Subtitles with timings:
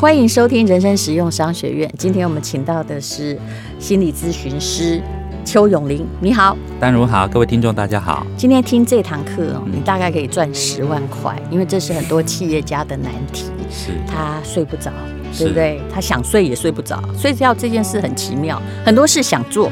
[0.00, 1.92] 欢迎收听人生实用商学院。
[1.98, 3.38] 今天我们请到的是
[3.78, 4.98] 心理咨询师
[5.44, 8.26] 邱永林，你好，丹如好，各位听众大家好。
[8.34, 13.44] 今天听这堂课哦，你大概可以赚十万块，因为这是很多企业家的难题。
[13.70, 14.90] 是，他睡不着，
[15.36, 15.78] 对不对？
[15.92, 19.70] 他想睡也睡不着，睡觉这件事很奇妙，很多事想做，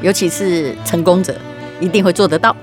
[0.00, 1.34] 尤其是成功者
[1.82, 2.56] 一定会做得到。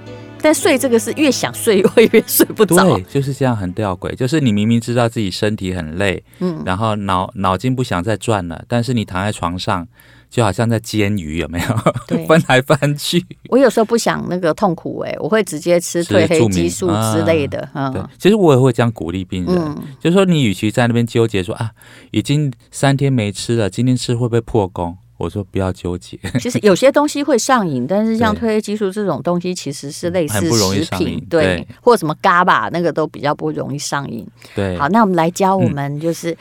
[0.44, 4.14] 但睡这个是越想睡会越睡不着，对，就是这样很吊诡。
[4.14, 9.88] 就是你明明知道自己身体很累，嗯，然后脑脑筋不想再转了，但是你躺在床上
[10.30, 11.66] 就好像在煎鱼，有没有？
[12.08, 13.26] 对， 翻来翻去。
[13.48, 17.66] 我有时候不想那个痛苦，哎，我会直接吃褪黑激素之类的。
[17.72, 21.72] 啊、对，其实我也会这样鼓励病人，嗯、就是说你与其在那边纠结说啊，
[22.12, 24.98] 已经三天没吃了，今天吃会不会破功？
[25.18, 26.18] 我说不要纠结。
[26.40, 34.28] 其实有些东西会上瘾，但是像褪黑激素这种东西，其实是类似食品，对，对或者什么嘎巴那个都比较不容易上瘾。
[34.56, 36.32] 对，好，那我们来教我们，就是、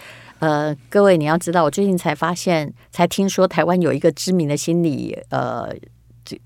[0.40, 5.68] 嗯、呃，各位你要知道，我最近才发现，才听说台湾有一个知名的心理呃，
[6.24, 6.40] 这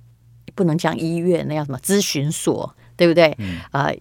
[0.55, 3.35] 不能讲医院，那叫什么咨询所，对不对？
[3.39, 3.97] 嗯、呃。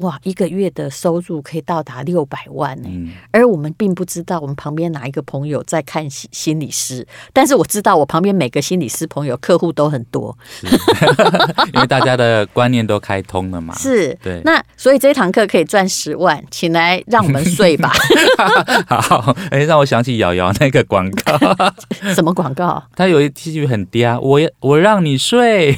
[0.00, 2.88] 哇，一个月的收入可以到达六百万呢！
[2.90, 10.66] 嗯、而我们并不知道，我们旁边哪一个朋友在看心心理师，但是我知道我旁边每个心理师朋友客户都很多，是
[11.74, 13.74] 因为大家的观念都开通了嘛。
[13.74, 14.40] 是，对。
[14.42, 17.92] 那所以这堂课可以赚十万，请来让我们睡吧。
[18.88, 21.38] 好，哎，让我想起瑶瑶那个广告，
[22.14, 22.82] 什么广告？
[22.96, 25.76] 他有一句很嗲，我我让你睡，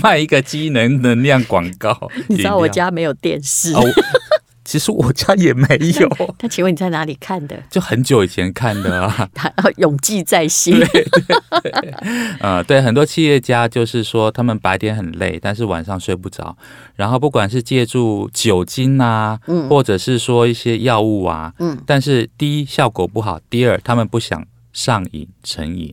[0.00, 2.08] 卖一个机能能量广告。
[2.28, 3.39] 你知道我家没有电。
[3.42, 3.82] 是，哦，
[4.64, 5.66] 其实我家也没
[6.00, 6.34] 有。
[6.40, 7.60] 那请问你在哪里看的？
[7.68, 9.28] 就很久以前看的啊，
[9.78, 10.78] 永记在心。
[10.78, 11.94] 对对对，
[12.40, 16.56] 呃，对，很多企业家就是说，他们白天很累，但是晚上睡不着，
[16.94, 25.92] 然后不管是借助酒精啊，嗯，或者是说一些药物啊，嗯，但是第一效果不好，第二他们不想上瘾成瘾，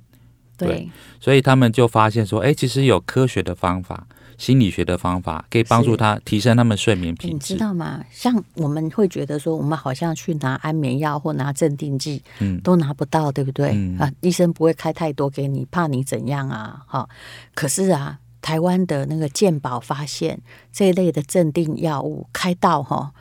[0.55, 4.05] 对，对，所以他们就发现说，哎，其实有科学的方法。
[4.37, 8.03] 心理学的方法可以帮助他提升他们睡眠品质，你知道吗？
[8.11, 13.71] 像我们会觉得说，我们好像去拿安眠药或拿镇定剂，嗯，都拿不到，对不对？
[13.73, 16.83] 嗯、啊，医生不会开太多给你，怕你怎样啊？
[16.85, 17.09] 哈，
[17.55, 20.39] 可是啊，台湾的那个健保发现
[20.71, 23.11] 这一类的镇定药物开到哈，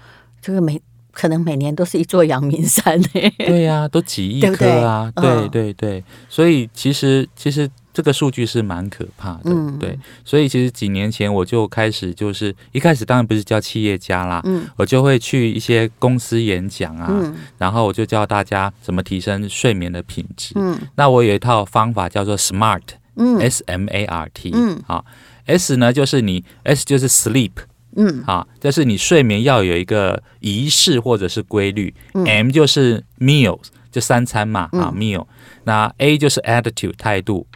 [0.43, 0.81] 这个每
[1.13, 3.09] 可能每年都是一座阳明山呢。
[3.39, 5.11] 对呀、啊，都几亿颗啊！
[5.17, 7.71] 对，对对对，所以其实其实。
[7.97, 20.53] 这个数据是蛮可怕的，嗯、对，所以其实几年前我就开始，就是一开始当然不是叫企业家啦，嗯、我就会去一些公司演讲啊，嗯、然后我就教大家怎么提升睡眠的品质。
[20.57, 22.83] 嗯、那我有一套方法叫做 SMART，
[23.15, 25.03] 嗯，S M A R T，嗯，好
[25.47, 27.53] ，S 呢就是你 S 就是 sleep，
[27.97, 35.25] 嗯，好，就是你睡眠要有一个仪式或者是规律，嗯，M 就是 meals，就三餐嘛，啊，嗯，meal，
[35.65, 37.47] 那 A 就是 attitude 态度。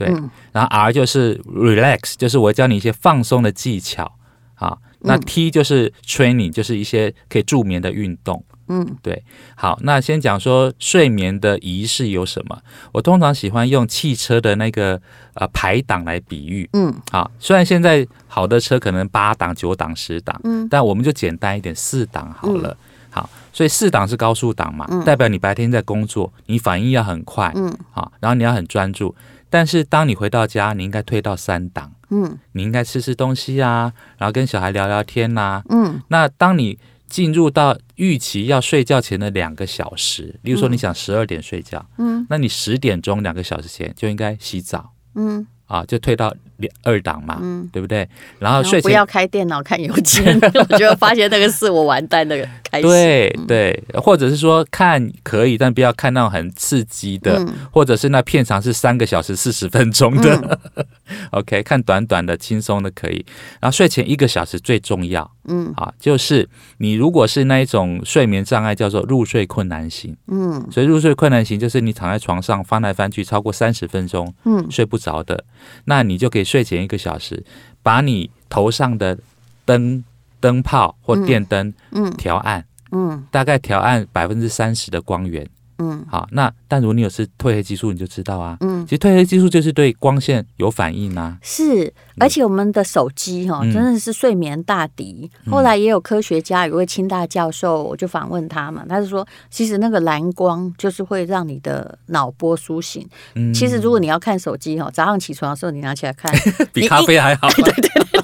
[0.00, 0.14] 对，
[0.52, 4.10] 然后 R 就是 relax，就是我教你一些放松的技巧
[4.54, 4.78] 啊。
[5.00, 8.42] 那 T 就是 training，就是一些可以助眠的运动。
[8.68, 9.22] 嗯，对。
[9.56, 12.58] 好，那先讲说睡眠的仪式有什么？
[12.92, 15.00] 我通常喜欢用汽车的那个
[15.34, 16.68] 呃排档来比喻。
[16.74, 22.76] 嗯，啊，虽然现在好的车可能八档、九档、十档，嗯，但我们就简单一点，四档好了。
[23.12, 27.50] 好，所以四档是高速档嘛，代表你白天在工作，你反应要很快。
[27.56, 29.12] 嗯，好，然后你要很专注。
[29.50, 36.78] 但是当你回到家，你应该推到三档，嗯，你应该吃吃东西啊，然后跟小孩聊聊天呐、啊，嗯，那当你
[37.08, 46.34] 进入到预期要睡觉前的两个小时，例如说你想十二点睡觉，嗯，那你十点钟两个小时前就应该洗澡，嗯，啊，就退到。
[46.82, 48.06] 二档嘛，嗯，对不对？
[48.38, 60.58] 然后睡前不要开电脑看邮件， 我觉得发现那个是我完蛋的对对，或者是说看可以，但不要看那种很刺激的，嗯、或者是那片长是三个小时四十分钟的。
[60.74, 60.86] 嗯、
[61.32, 63.24] OK，看短短的、轻松的可以。
[63.60, 66.46] 然后睡前一个小时最重要，嗯，啊，就是
[66.78, 75.44] 你如果是那一种睡眠障碍，叫做入睡困难型，嗯，所以入睡困难型就是你躺在床上翻来翻去超过三十分钟，嗯，睡不着的，
[75.86, 76.40] 那你就可以。
[76.50, 77.44] 睡前一个小时，
[77.80, 79.16] 把你头上的
[79.64, 80.02] 灯
[80.40, 85.46] 灯泡或电灯嗯调暗，嗯，嗯，大概调暗百分之三十的光源。
[85.82, 88.54] 嗯，好，那但如果你有吃褪黑激素，你就知道啊。
[88.60, 91.38] 嗯，其实褪黑激素就是对光线有反应啊。
[91.40, 95.30] 是，而且我们的手机哈、哦，真的是睡眠大敌。
[95.46, 103.08] 嗯、后来也有科学家，有位清大教授，我就访问他嘛，他就说，其实那个蓝光就是会让你的脑波苏醒。
[103.34, 106.30] 嗯，其实如果你要看手机哈，早上起床的时候你拿起来看，
[106.74, 107.48] 比咖啡还好。
[107.56, 108.20] 对对对。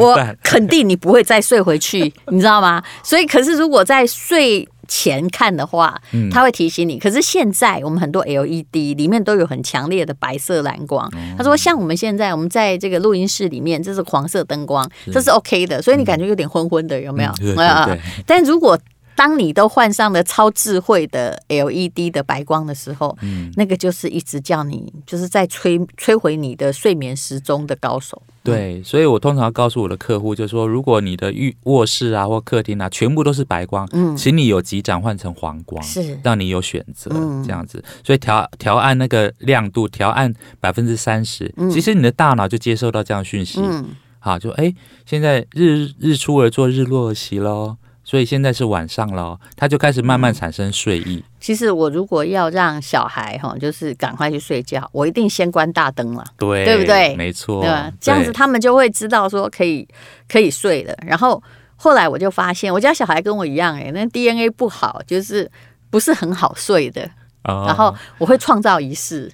[0.00, 2.82] 我肯定你不会再睡回去，你知道吗？
[3.02, 6.98] 所以，可是如果在睡前看的话，嗯，它会提醒你。
[6.98, 11.10] 可是现在我们很多 LED 里面都有很强烈的白色蓝光。
[11.36, 17.32] 他说，像我们现在我们在这个录音室里面，这是黄色灯光，这是 OK 的，所以你感觉有点昏昏的，有没有？
[17.38, 18.00] 对对对。
[18.26, 18.78] 但如果
[19.18, 28.22] 当你都换上了超智慧的 LED 的白光的时候，嗯，那个就是一直叫你，就是在摧摧毁你的睡眠时钟的高手。
[28.44, 36.16] 对，所以我通常告诉我的客户，就是说，如果你的浴卧室啊或客厅啊全部都是白光，嗯，请你有急转换成黄光，是。
[36.22, 37.10] 让你有选择，
[37.44, 37.82] 这样子。
[38.04, 43.84] 所以调调暗那个亮度，调暗百分之三十，其实你的大脑就接受到这样讯息，嗯，
[44.20, 44.72] 好，就哎，
[45.04, 47.76] 现在日日出而作，日落而息喽。
[48.08, 51.22] 所以现在是晚上了，他就开始慢慢产生睡意。
[51.38, 57.14] 其实我如果要让小孩哈，就是赶快去睡觉，我一定先关大灯了，对，对不对？
[57.16, 57.92] 没错，对吧？
[58.00, 59.86] 这样子他们就会知道说可以
[60.26, 60.94] 可以睡了。
[61.06, 61.42] 然后
[61.76, 65.50] 后来我就发现，我家小孩跟我一样，哎，那 DNA 不好，就是
[65.90, 67.06] 不是很好睡的。
[67.42, 69.30] 然后我会创造仪式，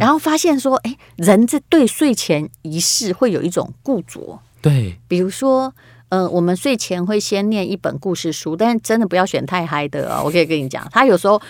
[0.00, 5.72] 然后发现说，哎，人这对睡前仪式会有一种固着，对，比如说。
[6.10, 10.22] 嗯、呃，我们睡前会先念一本故事书，但是真的不要选太嗨的哦。
[10.24, 11.40] 我可以跟你讲，他有时候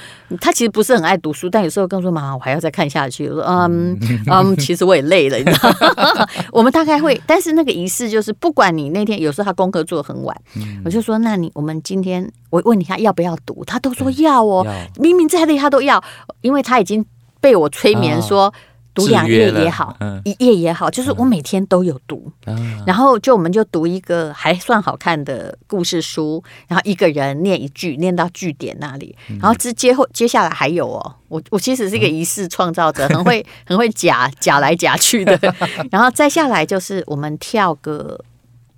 [0.40, 3.98] 他其实不是很爱读书，但有时候跟我说：“妈妈，我还要再看下去。”我说：“嗯
[4.30, 14.72] 嗯，其实我也累了，你知道吗？” 我们大概会，但是那个仪式就是，不管你那天有时候他功课做得很晚，嗯、我就说：“那你我们今天我问你他要不要读？”他都说要哦，要
[15.02, 16.02] 明明再累他都要，
[16.40, 17.04] 因为他已经
[17.40, 18.44] 被我催眠说。
[18.44, 18.52] 哦
[18.96, 35.38] 读两页也好，嗯、一页也好，就是我每天都有读，嗯、然后就我们就读一个还算好看的故事书，然后一个人念一句，念到句点那里，然后之接后接下来还有哦，我我其实是一个仪式创造者，很会很会夹夹来夹去的，
[35.92, 38.18] 然后再下来就是我们跳个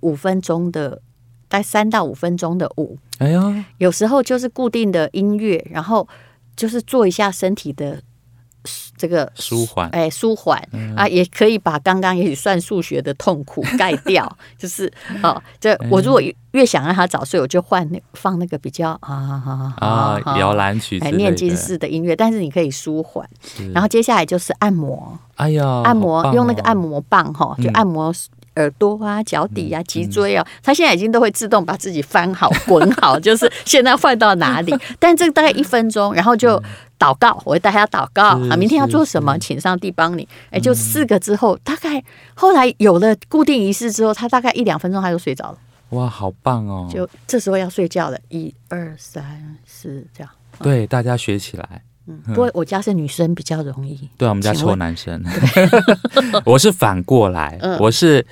[0.01, 1.01] 五分钟的，
[1.47, 6.05] 大概三到五分钟的舞，哎呀，有时候就是固定的音乐，然后
[6.57, 8.01] 就是做一下身体的。
[8.97, 14.37] 这个舒缓，哎，舒缓、嗯、啊，也可以把刚刚也许算数学的痛苦盖掉。
[14.57, 14.91] 就是
[15.23, 16.21] 哦，这我如果
[16.51, 19.13] 越想让他早睡，我就换那放那个比较啊
[19.45, 22.15] 啊啊摇篮曲，哎，念经式的音乐。
[22.15, 23.27] 但是你可以舒缓，
[23.73, 25.17] 然后接下来就是按摩。
[25.35, 28.13] 哎呀，按摩、哦、用那个按摩棒哈，就按摩。
[28.55, 34.75] 耳朵啊，脚底啊，脊椎啊，他现在已经都会自动把自己翻好、 滚好，就是现在换到哪里。
[34.97, 36.61] 但这个大概一分钟，然后就
[36.99, 40.27] 祷告，我会带他祷告啊，明天要做什么，请上帝帮你。
[40.51, 42.03] 哎，就四个之后，大概
[42.35, 45.57] 后来有了固定仪式之后，他大概一两分钟他就睡着了。
[45.91, 46.87] 哇，好棒哦！
[46.93, 50.31] 就这时候要睡觉了，一二三四，这样。
[50.61, 51.81] 对，大家学起来。
[52.05, 54.09] 嗯，不过我家是女生比较容易。
[54.17, 55.23] 对，我们家臭男生。
[56.45, 58.25] 我是反过来，我是。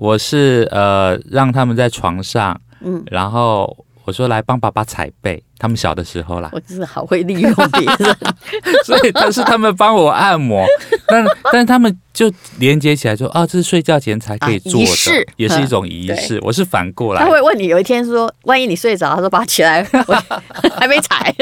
[0.00, 6.48] 我是呃，让他们在床上，嗯，然后我说来帮爸爸踩背，他们小的时候啦。
[6.54, 8.16] 我真是好会利用别人，
[8.82, 10.64] 所以但是他们帮我按摩，
[11.06, 11.22] 但
[11.52, 16.40] 但是他们就连接起来说啊，这是睡觉前才可以做的，也是一种仪式。
[16.40, 20.14] 我是反过来，他会问你有一天说，万一你睡着，他说把他起来，我
[20.80, 21.34] 还没踩。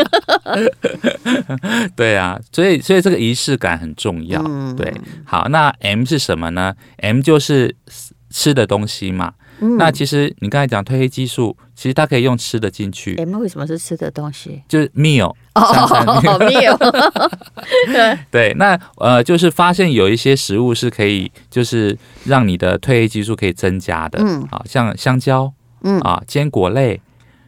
[1.95, 4.43] 对啊，所以所以这个仪式感很重要。
[4.45, 4.93] 嗯、对，
[5.25, 7.77] 好，那 M 是什么呢？M 就是。
[8.37, 13.17] 吃的东西嘛，嗯、那其实你刚才讲褪黑激素，其实它可以用吃的进去。
[13.17, 14.63] 欸、为什么是吃的东西？
[14.69, 15.63] 就是 meal 哦，
[16.45, 16.77] meal。
[18.31, 21.97] 对，那呃，就是发现有一些食物是可以，就是
[22.27, 24.19] 让你的褪黑激素可以增加的。
[24.23, 27.01] 嗯，啊，像香蕉，嗯啊，坚果类，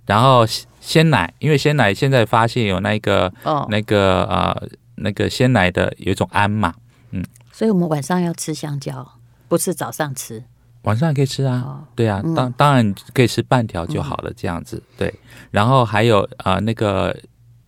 [0.06, 0.46] 然后
[0.80, 6.72] 鲜奶，因为鲜奶现在发现有那个，哦、那个呃，那个鲜奶的有一种胺嘛，
[7.10, 7.22] 嗯，
[7.52, 9.06] 所以我们晚上要吃香蕉，
[9.48, 10.44] 不是早上吃。
[10.82, 15.14] 晚上也可以吃啊，哦、对啊，当当然可以吃半条就好了，这样子、嗯、对。
[15.50, 17.14] 然后还有啊、呃，那个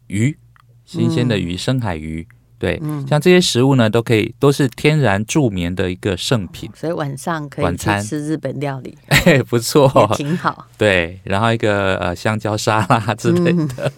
[0.06, 0.36] 鱼，
[0.84, 2.26] 新鲜的鱼，嗯、深海鱼，
[2.58, 6.70] 对，嗯、像这些食物呢，都可以都是天然助眠的一个圣品。
[6.74, 10.66] 所以晚上可以去吃日本料理，哎， 不错，挺好。
[10.78, 13.92] 对，然后一个呃香蕉沙拉之类的，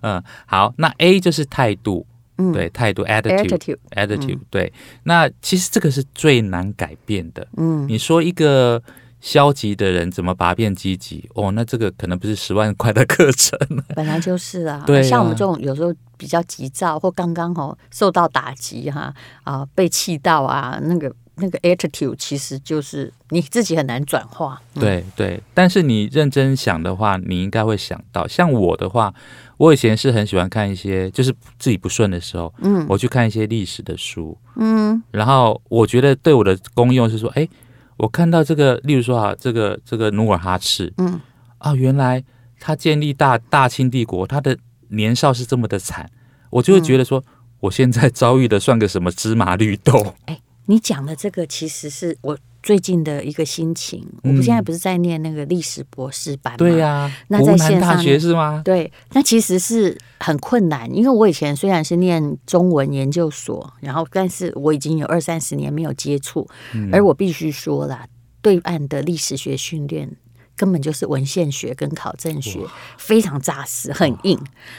[0.00, 2.06] 嗯， 嗯，好，那 A 就是态度。
[2.38, 4.72] 嗯，对，态度 attitude，attitude，对。
[5.04, 7.46] 那其实这个是最难改变的。
[7.56, 8.82] 嗯，你说一个
[9.20, 11.28] 消极的人怎么把他变积极？
[11.34, 13.58] 哦，那这个可能不是十万块的课程。
[13.96, 19.14] 本来就是啊，对啊，像我们这种有时候比较急躁或刚刚哦受到打击哈
[19.44, 24.60] 啊，被气到啊，那个那个 attitude 其实就是你自己很难转化。
[24.74, 29.14] 嗯、对对，但是你认真想的话，你应该会想到，像我的话。
[29.56, 37.48] 我以前是很喜欢看一些，就是自己不顺的时候，嗯，我去看一些历史的书，嗯，然后我觉得对我的功用是说，哎，
[37.96, 41.20] 我看到这个，例如说啊，这个这个努尔哈赤，嗯，
[41.58, 42.24] 啊，原来
[42.58, 46.10] 他建立大大清帝国，他的年少是这么的惨，
[46.50, 47.24] 我就会觉得说，嗯、
[47.60, 50.14] 我现在 遭遇的算个什么芝麻绿豆？
[50.26, 50.36] 哎，
[50.66, 52.36] 你讲的这个其实是我。
[52.64, 56.56] 最近的一个心情，我们现在不是在念那个历史博士班吗？
[56.56, 58.62] 对呀，那在线上大学是吗？
[58.64, 66.48] 对，那其实是很困难，因为我以前虽然是念中文研究所，然后但是我已经有二三十年没有接触，
[66.90, 68.06] 而我必须说啦，
[68.40, 70.10] 对岸的历史学训练
[70.56, 72.60] 根本就是文献学跟考证学，
[72.98, 74.38] 非常扎实，很硬。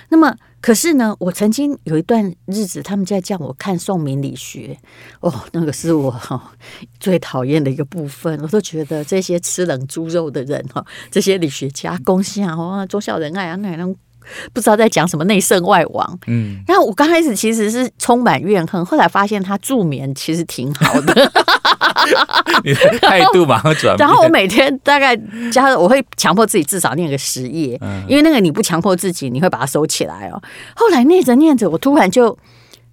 [0.09, 0.35] 那么。
[0.61, 4.75] 可是呢，我曾经有一段日子，他们在叫我看宋明理学，
[5.19, 6.53] 哦，那个是我哈
[6.99, 8.35] 最讨厌的一个部分。
[8.41, 13.95] 我都觉得这些吃冷猪肉的人哈，这些理学家攻下哦，忠孝仁爱啊，那种
[14.53, 16.19] 不知道在讲什么内圣外王。
[16.27, 21.31] 嗯，然后我刚开始其实是充满怨恨，后来发现他助眠其实挺好的。
[22.63, 23.97] 你的态度马上转变。
[24.07, 25.15] 然后我每天大概
[25.51, 30.41] 加，我会强迫自己至少念个十页，因为那个你不强迫自己，你会把它收起来哦。
[30.75, 32.37] 后来念着念着，我突然就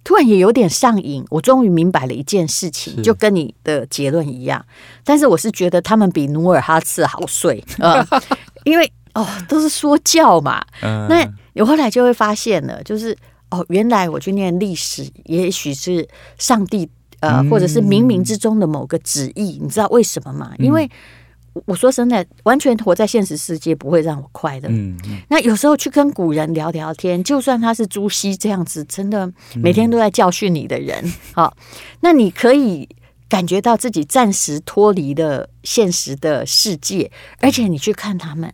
[0.03, 1.23] 突然也有点上瘾。
[1.29, 4.65] 我终于明白了一件事情，就跟你的结论一样。
[5.03, 8.05] 但是我是觉得他们比努尔哈赤好睡啊，
[8.65, 10.63] 因为哦都是说教嘛。
[10.81, 13.17] 那我后来就会发现了，就是
[13.51, 16.89] 哦，原来我去念历史，也许是上帝。
[17.19, 20.51] 呃，或者是冥冥之中的某个旨意，你知道为什么吗？
[20.59, 20.91] 因为
[21.67, 24.67] 我说真的，完全活在现实世界不会让我快乐。
[24.69, 24.97] 嗯，
[25.29, 31.55] 那有时候去跟古人聊聊天，就算他是朱熹这样子，真的每天都在教训你的人， 好，
[32.01, 32.89] 那你可以
[33.29, 38.53] 感觉到自己暂时脱离了现实的世界，而且你去看他们，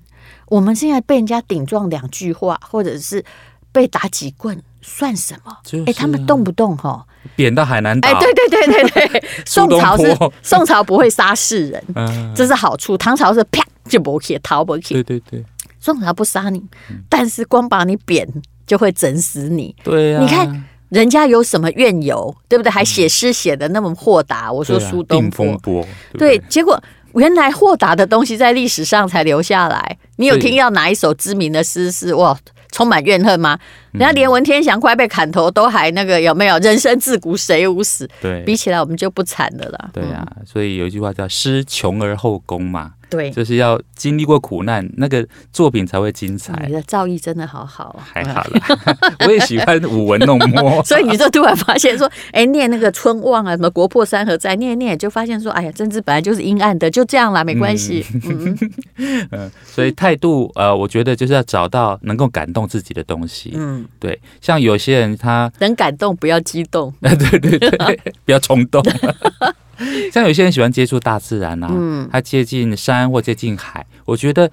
[0.49, 3.23] 我们现在被人家顶撞两句话，或者是
[3.71, 4.61] 被打几棍。
[4.81, 5.51] 算什么？
[5.73, 8.07] 哎、啊欸，他们动不动哈贬到海南岛。
[8.07, 12.97] 哎、欸，对对对对对， 宋朝是宋朝不会杀世人， 嗯、这是好处。
[12.97, 14.93] 唐朝是啪就不去逃不去。
[14.93, 15.43] 对对对，
[15.81, 16.63] 宋朝不杀你，
[17.09, 18.25] 但是光把你贬
[18.65, 19.75] 就会整死你。
[19.83, 22.71] 对呀、啊，你看人家有什么怨尤，对不对？
[22.71, 24.49] 还写诗写的那么豁达。
[24.49, 26.81] 我说苏东坡，对，对，对，结果
[27.15, 29.97] 原来豁达的东西在历史上才留下来。
[30.17, 32.37] 你有听到哪一首知名的诗是哇？
[32.71, 33.57] 充满怨恨吗？
[33.91, 36.59] 人家连文天祥快被砍头都还那个有没有？
[36.59, 38.07] 人生自古谁无死？
[38.21, 39.89] 对，比起来我们就不惨的了。
[39.93, 42.93] 对啊，所以有一句话叫“失穷而后工”嘛。
[43.09, 46.63] 对，就是要经历过苦难，那个作品才会精彩。
[46.67, 48.61] 你的造诣真的好好，啊还好了。
[49.25, 58.05] 我也喜欢舞文弄墨， 所以你就突然发现说，哎，念那个春望啊，什么国破山河在，念念就发现说，哎呀，政治本来就是阴暗的，就这样啦，没关系。
[58.25, 58.55] 嗯，
[59.31, 63.53] 嗯， 所以态度呃，我觉得就是要找到能够感动自己的东西。
[63.55, 66.93] 嗯，对，像有些人他能感动，不要激动。
[67.01, 68.83] 对 对对， 不要冲动。
[70.11, 74.49] 像有些人喜欢接触大自然啊，嗯，他接近山或接近海，我觉得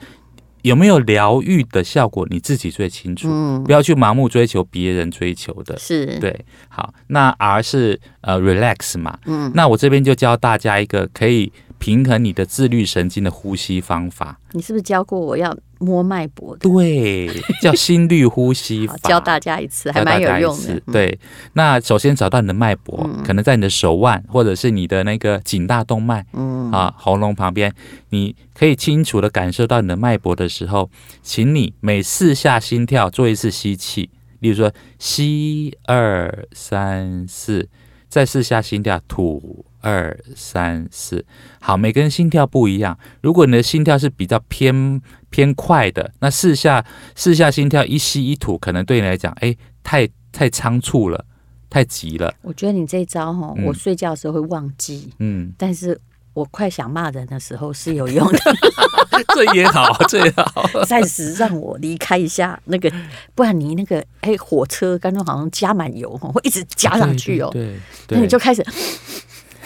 [0.63, 3.29] 有没有疗愈的效果，你自己最清楚。
[3.31, 6.45] 嗯，不要去盲目追求别人追求的，是对。
[6.69, 14.39] 好，那 R 是呃 relax 嘛，嗯，那我这边就教大家一个可以平衡你的自律神经的呼吸方法。
[14.53, 16.57] 你是不是教过我要摸脉搏？
[16.57, 17.29] 对，
[17.61, 18.97] 叫心率呼吸法。
[19.03, 20.81] 教大家一次，还蛮有用的。
[20.93, 21.19] 对，
[21.53, 27.73] 那首先找到你的脉搏，可能在你的手腕，或者是你的那个颈大动脉，嗯啊，喉咙旁边，
[28.11, 30.91] 你可以清楚的感受到你的脉搏的时候，
[31.23, 34.09] 请你每四下心跳做一次吸气，
[34.41, 37.69] 例如说吸二三四，
[38.09, 39.67] 再四下心跳吐。
[39.87, 41.25] 二三四，
[41.61, 42.99] 好，每个人心跳不一样。
[43.23, 45.01] 如果你的心跳是比较偏
[45.31, 51.25] 偏快的，那四下四下心跳一吸一吐，可能对你来讲，哎，太太仓促了，
[51.71, 52.35] 太急了。
[52.43, 55.97] 我觉得你这一招哈，我睡觉的时候会忘记，嗯，但是
[56.35, 58.39] 我快想骂人的时候是有用的。
[59.35, 62.93] 这也好，这也好，暂时让我离开一下那个，
[63.37, 67.79] 不然你那个哎火车刚刚好像加满油，会一直加上去哦，对，
[68.09, 68.65] 那你就开始。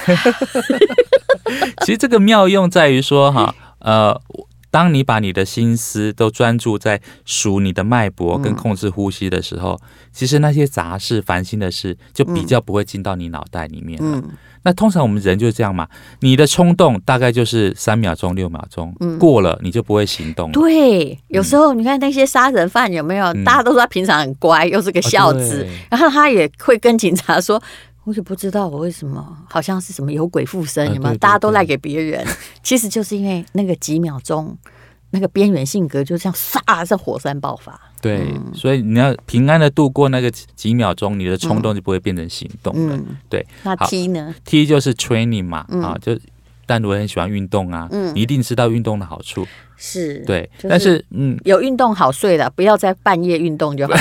[1.85, 4.21] 其实这个妙用在于说哈，呃，
[4.71, 14.19] 当你把你的心思都专注在数你的脉搏跟控制呼吸的时候，嗯、其实那些杂事、烦心的事就比较不会进到你脑袋里面了。
[14.19, 14.31] 嗯、
[14.63, 15.89] 那通常我们人就是这样嘛，
[16.21, 20.53] 你的冲动大概就是三秒钟、六秒钟，嗯、过了你就不会行动了。
[20.53, 23.27] 对，有时候你看那些杀人犯有没有？
[23.33, 27.61] 嗯、大家都说他平常很乖，又是个孝子，哦、然后他也会跟警察说。
[28.05, 31.17] 我就不知道我为什么好像是什么有鬼附身，有没有？
[31.19, 32.27] 大家都赖给别人，
[32.63, 34.57] 其实就是因为那个几秒钟，
[35.11, 37.79] 那个边缘性格就这样唰，像火山爆发。
[38.01, 42.99] 对，所以你要平安的度过那个几秒钟，你的冲动就不会变成行动了。
[43.29, 46.19] 对，那 T 呢？T 就是 training 嘛，啊，就
[46.65, 49.47] 但如很喜欢运动啊，一定知道运动的好处。
[49.77, 53.95] 是，对，但是嗯，有运动好睡的，不要在半夜运动就好。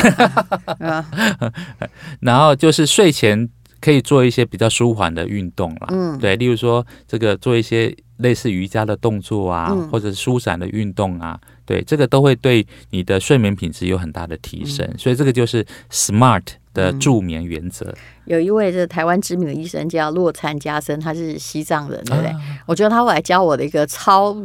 [2.22, 3.50] 然后就是睡前
[3.82, 14.88] 可以做一些比较舒缓的运动啦，嗯，对，例如说这个做一些类似瑜伽的动作啊，或者舒展的运动啊，对，这个都会对你的睡眠品质有很大的提升。
[14.98, 16.44] 所以这个就是 SMART
[16.74, 17.94] 的助眠原则。
[18.26, 22.36] 有一位这台湾知名的医生叫洛参加森，他是西藏人，对不对？
[22.66, 24.36] 我觉得他后来教我的一个超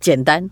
[0.00, 0.50] 简单。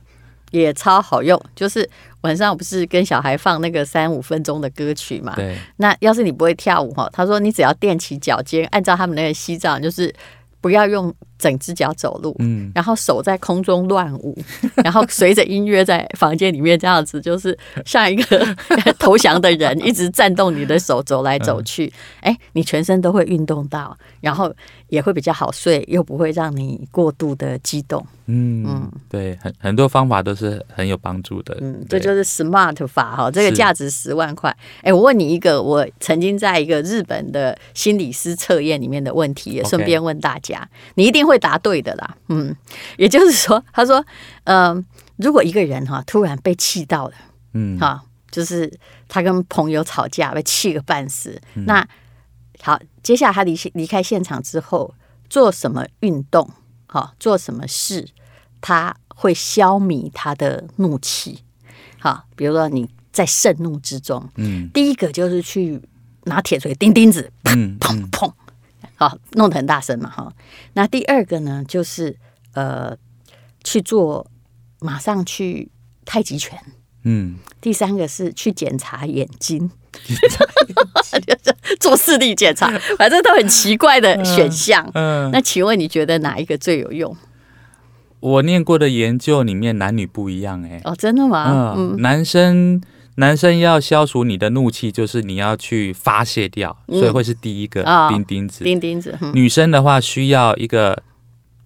[0.51, 1.89] 也超好用，就是
[2.25, 5.35] 晚上我不是跟小孩放那个三五分钟的歌曲嘛？
[5.37, 5.57] 对。
[5.77, 10.13] 那要是你不会跳舞哈，他说你只要踮起脚尖，按照他们那个西藏，就是
[10.61, 11.15] 不要用
[11.45, 14.35] 整只脚走路，嗯，然后手在空中乱舞，
[14.83, 18.57] 然后随着音乐在房间里面这样子，就是像一个
[18.99, 24.51] 投降的人，一直颤动你的手走来走去，哎、嗯，你全身都会运动到，然后
[24.89, 28.03] 也会比较好睡，又不会让你过度的激动。
[28.27, 31.59] 嗯嗯，对，很很多方法都是很有帮助的。
[31.61, 34.57] 嗯，这就是 SMART 法哈，这个价值十万块。
[34.81, 42.17] 哎，我问你一个，我曾经在一个日本的心理师测验里面的问题，也顺便问大家，你一定会答对的啦。
[42.29, 42.55] 嗯，
[42.97, 44.05] 也就是说， 他说，
[44.45, 44.85] 嗯、呃，
[45.17, 47.15] 如果一个人哈突然被气到了，
[47.53, 48.73] 嗯，哈，就是
[49.09, 51.87] 他跟朋友吵架被气个半死，嗯、那
[52.61, 54.95] 好，接下来他离离开现场之后
[55.29, 56.49] 做什么运动？
[56.87, 58.09] 好，做什么事
[58.61, 61.41] 他会消弭他的怒气？
[61.99, 65.81] 好，比如说你在盛怒之中，嗯，第一个就是去
[66.25, 68.33] 拿铁锤钉钉子，砰砰砰，
[68.97, 70.33] 好，弄得很大声嘛，哈。
[70.75, 72.17] 那第二个呢，就是
[72.55, 72.97] 呃
[73.63, 74.31] 去做，
[74.81, 75.71] 马上去
[76.05, 76.59] 太极拳，
[77.05, 77.37] 嗯。
[77.61, 79.71] 第三个是去检查眼睛，
[81.81, 84.87] 做视力检查， 反正都很奇怪的选项。
[84.93, 87.17] 嗯，那请问你觉得哪一个最有用？
[88.21, 91.75] 我念过的研究里面男女不一样，欸，哎，哦，真的吗？
[91.77, 92.81] 嗯，男生
[93.17, 98.65] 男生要消除你的怒气，就是你要去发泄掉，所以会是第一个钉钉子。
[98.65, 99.19] 钉钉子。
[99.33, 101.03] 女生的话需要一个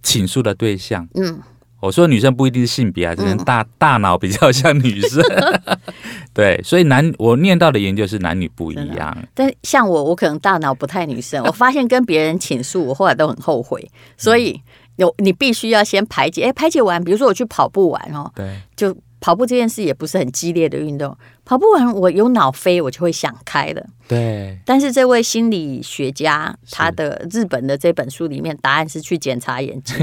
[0.03, 1.09] 倾诉的对象。
[1.15, 1.41] 嗯。
[1.81, 5.23] 我说女生不一定是性别啊，只能大、嗯、大脑比较像女生，
[6.35, 9.17] 对，所以男我念到的研究是男女不一样。
[9.33, 11.41] 但像我，我可能大脑不太女生。
[11.45, 13.89] 我发现跟别人倾诉，我后来都很后悔。
[14.17, 14.61] 所以
[14.97, 18.93] 有你必须要先排解，哎，排解完，比如说我去跑步完哦，对，就。
[19.21, 23.85] 跑步这件事也不是很激烈的运动，跑步完我有脑飞，我就会想开了。
[24.07, 29.97] 对，但是这位心理学家他的日本的这本书里面，答案是去检查眼睛。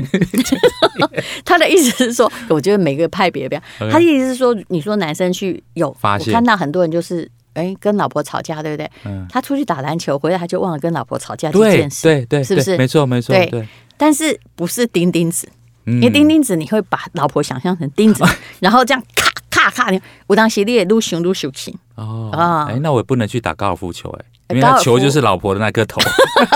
[1.43, 3.63] 他的意思是说，我觉得每个派别不一样。
[3.91, 8.89] 他的意思是说，你说男生去有发现，我看到很多人就是哎跟老婆吵架，对不对？
[9.05, 9.25] 嗯。
[9.29, 12.77] 他出去打篮球回来，他就忘了跟老婆吵架这件事，对对，对，是不是？
[12.77, 13.67] 没错没错，对。
[13.97, 15.47] 但是不是钉钉子？
[15.85, 18.23] 因为钉钉子，你会把老婆想象成钉子，
[18.59, 22.67] 然后这样咔咔咔，你我当时你也撸熊撸熊气哦啊！
[22.69, 26.01] 哎，那我也不能去打高尔夫球哎，因为那球就是老婆的那颗头。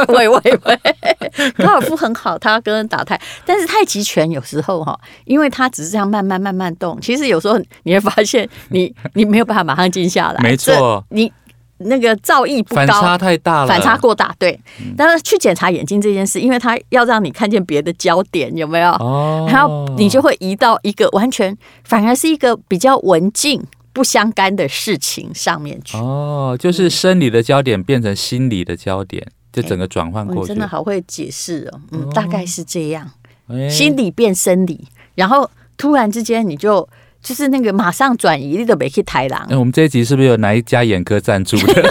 [0.09, 0.79] 喂 喂喂，
[1.63, 10.41] 高尔夫很好，他要跟人打太，但是太极拳有时候哈，因为他只是这样慢慢慢慢动，其实有时候你会发现你你没有办法马上静下来。
[10.41, 11.31] 没错，你。
[11.79, 14.35] 那个造诣不高，反差太大了，反差过大。
[14.37, 18.91] 对，嗯、但是去检查眼睛这件事，因为他要让你看见别的焦点，有没有？
[18.93, 23.63] 哦，然后你就会移到一个完全反而是一个比较文静
[23.93, 25.97] 不相干的事情上面去。
[25.97, 30.41] 哦，就是生理的焦点变成心理的焦点，嗯、就整个转换过去。
[30.43, 33.09] 欸、真的好会解释哦，嗯，哦、大概是这样，
[33.47, 36.87] 欸、心理变生理，然后突然之间你就。
[37.21, 39.45] 就是那个马上转移，你都没去台郎。
[39.49, 41.89] 那我们这一集是不是有哪一家眼科赞助的？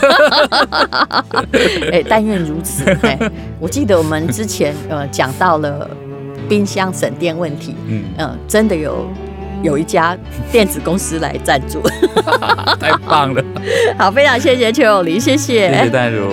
[1.93, 2.85] 哎，但愿如此。
[3.03, 3.19] 哎，
[3.61, 5.89] 我记得我们之前呃讲到了
[6.49, 9.07] 冰箱省电问题，嗯嗯、呃，真的有
[9.63, 10.17] 有一家
[10.51, 11.83] 电子公司来赞助，
[12.81, 13.45] 太棒了。
[13.99, 16.29] 好，非常谢谢邱友林，谢谢，谢谢淡如。